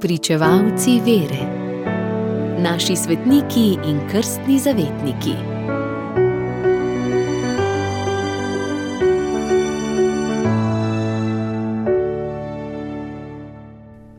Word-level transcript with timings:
Pričevalci 0.00 1.00
vere, 1.00 1.44
naši 2.58 2.96
svetniki 2.96 3.78
in 3.88 4.00
krstni 4.10 4.58
zavetniki. 4.58 5.32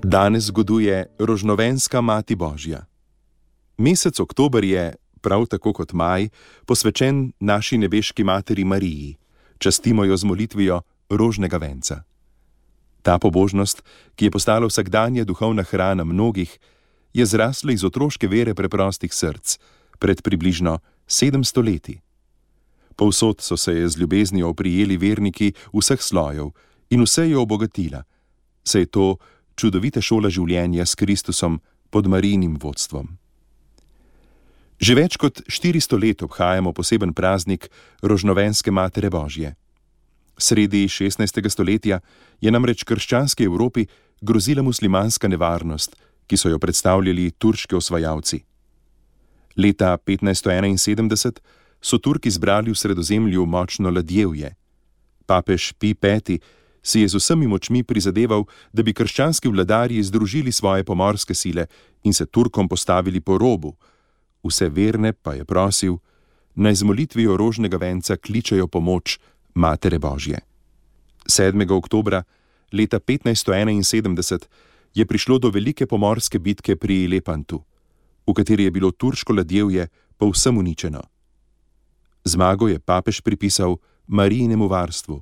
Danes 0.04 0.44
zgoduje 0.44 1.06
Rožnovenska 1.20 2.02
Mati 2.02 2.36
Božja. 2.36 2.86
Mesec 3.78 4.20
oktober 4.20 4.64
je, 4.64 4.96
prav 5.22 5.46
tako 5.46 5.74
kot 5.74 5.94
maj, 5.94 6.30
posvečen 6.66 7.32
naši 7.40 7.78
nebeški 7.78 8.24
materi 8.24 8.64
Mariji. 8.64 9.18
Častimo 9.58 10.04
jo 10.04 10.18
z 10.18 10.24
molitvijo 10.24 10.82
Rožnega 11.10 11.58
venca. 11.58 12.17
Ta 13.08 13.16
pobožnost, 13.16 13.88
ki 14.20 14.28
je 14.28 14.32
postala 14.36 14.68
vsakdanja 14.68 15.24
duhovna 15.24 15.64
hrana 15.64 16.04
mnogih, 16.04 16.52
je 17.16 17.26
zrasla 17.26 17.72
iz 17.72 17.86
otroške 17.88 18.28
vere 18.28 18.52
preprostih 18.52 19.14
src 19.14 19.56
pred 20.00 20.20
približno 20.22 20.80
700 21.08 21.64
leti. 21.64 21.96
Povsod 23.00 23.40
so 23.40 23.58
se 23.58 23.74
je 23.74 23.88
z 23.88 23.98
ljubeznijo 23.98 24.50
oprijeli 24.50 24.98
verniki 24.98 25.54
vseh 25.72 26.02
slojev 26.02 26.52
in 26.90 27.04
vse 27.08 27.30
je 27.30 27.38
obogatila, 27.38 28.04
se 28.64 28.80
je 28.80 28.86
to 28.86 29.16
čudovita 29.56 30.02
šola 30.02 30.30
življenja 30.30 30.86
s 30.86 30.96
Kristusom 30.96 31.62
pod 31.90 32.08
Marijinim 32.12 32.58
vodstvom. 32.60 33.08
Že 34.84 34.96
več 35.00 35.16
kot 35.18 35.42
400 35.48 35.96
let 35.96 36.28
obhajamo 36.28 36.74
poseben 36.74 37.14
praznik 37.14 37.70
Rožnovenske 38.04 38.72
Matere 38.72 39.10
Božje. 39.10 39.56
Sredi 40.38 40.88
16. 40.88 41.50
stoletja 41.50 42.00
je 42.42 42.52
namreč 42.52 42.84
krščanski 42.86 43.44
Evropi 43.50 43.88
grozila 44.22 44.62
muslimanska 44.62 45.28
nevarnost, 45.28 45.96
ki 46.28 46.38
so 46.38 46.50
jo 46.50 46.60
predstavljali 46.60 47.32
turški 47.32 47.76
osvajalci. 47.76 48.44
Leta 49.58 49.98
1571 49.98 51.40
so 51.82 51.98
Turki 51.98 52.30
zbrali 52.30 52.72
v 52.72 52.78
sredozemlju 52.78 53.46
močno 53.46 53.90
ladjevje. 53.90 54.54
Papež 55.26 55.74
Pi 55.74 55.96
V. 56.02 56.40
si 56.82 57.02
je 57.02 57.08
z 57.08 57.16
vsemi 57.16 57.48
močmi 57.48 57.84
prizadeval, 57.84 58.46
da 58.74 58.84
bi 58.84 58.94
krščanski 58.94 59.50
vladarji 59.50 60.04
združili 60.04 60.52
svoje 60.52 60.84
pomorske 60.84 61.34
sile 61.34 61.66
in 62.04 62.14
se 62.14 62.26
Turkom 62.26 62.70
postavili 62.70 63.20
po 63.22 63.38
robu, 63.38 63.76
vse 64.44 64.70
verne 64.70 65.14
pa 65.14 65.34
je 65.34 65.46
prosil, 65.46 65.98
naj 66.56 66.76
z 66.76 66.84
molitvijo 66.84 67.38
rožnega 67.38 67.78
venca 67.78 68.16
kličejo 68.16 68.68
pomoč 68.68 69.20
Matere 69.58 69.98
Božje. 69.98 70.38
7. 71.26 71.72
oktober 71.72 72.22
leta 72.72 73.00
1571 73.00 74.46
je 74.94 75.06
prišlo 75.06 75.40
do 75.40 75.50
velike 75.50 75.88
pomorske 75.90 76.40
bitke 76.40 76.76
pri 76.76 77.08
Lepantu, 77.08 77.64
v 78.28 78.34
kateri 78.34 78.64
je 78.64 78.72
bilo 78.72 78.92
turško 78.92 79.34
ladjevje 79.34 79.88
povsem 80.18 80.58
uničeno. 80.58 81.02
Zmago 82.24 82.68
je 82.68 82.80
papež 82.80 83.22
pripisal 83.22 83.78
Marijinemu 84.08 84.68
varstvu. 84.68 85.22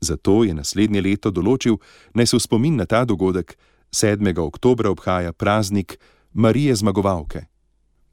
Zato 0.00 0.44
je 0.44 0.54
naslednje 0.54 1.00
leto 1.04 1.30
določil, 1.30 1.76
naj 2.14 2.32
se 2.32 2.36
v 2.36 2.40
spomin 2.40 2.80
na 2.80 2.88
ta 2.88 3.04
dogodek 3.04 3.58
7. 3.92 4.24
oktober 4.40 4.88
obhaja 4.88 5.32
praznik 5.36 6.00
Marije 6.32 6.74
Zmagovalke. 6.80 7.49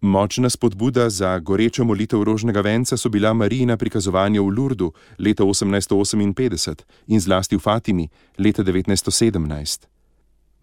Močna 0.01 0.49
spodbuda 0.49 1.09
za 1.09 1.39
gorečo 1.39 1.83
molitev 1.83 2.23
rožnega 2.23 2.61
venca 2.61 2.97
so 2.97 3.09
bila 3.09 3.33
Marijina 3.33 3.77
prikazovanja 3.77 4.41
v 4.41 4.49
Lurdu 4.49 4.91
leta 5.17 5.43
1858 5.43 6.83
in 7.07 7.19
zlasti 7.19 7.57
v 7.57 7.59
Fatimi 7.59 8.09
leta 8.37 8.63
1917. 8.63 9.87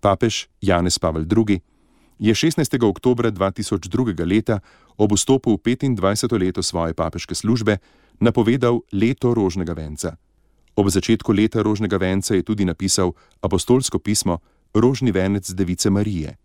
Papež 0.01 0.47
Janez 0.61 0.99
Pavel 0.99 1.27
II. 1.27 1.61
je 2.19 2.35
16. 2.35 2.83
oktober 2.83 3.27
2002. 3.27 4.27
leta 4.27 4.61
ob 4.97 5.13
vstopu 5.13 5.59
v 5.59 5.59
25. 5.59 6.39
leto 6.39 6.63
svoje 6.63 6.95
papeške 6.95 7.35
službe 7.35 7.79
napovedal 8.21 8.81
leto 8.93 9.35
rožnega 9.35 9.75
venca. 9.75 10.17
Ob 10.77 10.87
začetku 10.87 11.33
leta 11.33 11.63
rožnega 11.63 11.99
venca 11.99 12.35
je 12.35 12.43
tudi 12.43 12.65
napisal 12.65 13.11
apostolsko 13.43 13.99
pismo 13.99 14.39
Rožni 14.75 15.11
venec 15.11 15.51
Device 15.51 15.91
Marije. 15.91 16.39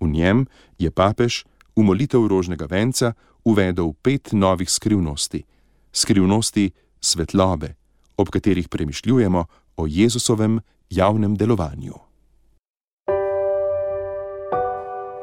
V 0.00 0.08
njem 0.08 0.46
je 0.78 0.90
papež 0.90 1.44
v 1.76 1.82
molitev 1.82 2.26
rožnega 2.26 2.66
venca 2.70 3.12
uvedel 3.44 3.92
pet 4.02 4.32
novih 4.32 4.70
skrivnosti: 4.70 5.44
skrivnosti 5.92 6.70
svetlobe, 7.00 7.74
ob 8.16 8.28
katerih 8.28 8.68
premišljujemo 8.68 9.44
o 9.76 9.86
Jezusovem 9.86 10.60
javnem 10.90 11.36
delovanju. 11.36 11.94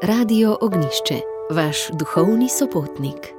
Radio 0.02 0.58
Ognišče, 0.60 1.20
vaš 1.50 1.90
duhovni 1.98 2.48
sopotnik. 2.48 3.37